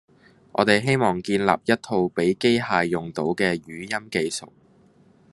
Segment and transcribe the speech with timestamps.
[0.53, 4.47] 我哋希望建立一套畀機器用到嘅語音技術